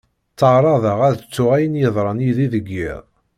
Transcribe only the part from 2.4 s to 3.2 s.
deg yiḍ.